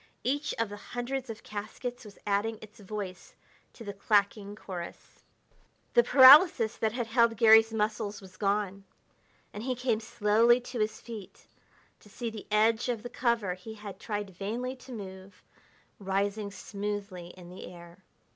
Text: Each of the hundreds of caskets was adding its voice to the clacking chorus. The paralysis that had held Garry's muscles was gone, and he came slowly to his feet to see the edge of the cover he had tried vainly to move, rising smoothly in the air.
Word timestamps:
Each 0.23 0.55
of 0.57 0.69
the 0.69 0.77
hundreds 0.77 1.29
of 1.29 1.43
caskets 1.43 2.03
was 2.05 2.17
adding 2.25 2.57
its 2.59 2.79
voice 2.79 3.35
to 3.73 3.83
the 3.83 3.93
clacking 3.93 4.55
chorus. 4.55 5.21
The 5.93 6.01
paralysis 6.03 6.75
that 6.77 6.91
had 6.93 7.05
held 7.05 7.37
Garry's 7.37 7.71
muscles 7.71 8.19
was 8.19 8.35
gone, 8.35 8.83
and 9.53 9.61
he 9.61 9.75
came 9.75 9.99
slowly 9.99 10.59
to 10.61 10.79
his 10.79 10.99
feet 10.99 11.45
to 11.99 12.09
see 12.09 12.31
the 12.31 12.47
edge 12.49 12.89
of 12.89 13.03
the 13.03 13.09
cover 13.11 13.53
he 13.53 13.75
had 13.75 13.99
tried 13.99 14.31
vainly 14.31 14.75
to 14.77 14.91
move, 14.91 15.43
rising 15.99 16.49
smoothly 16.49 17.27
in 17.37 17.51
the 17.51 17.67
air. 17.71 17.99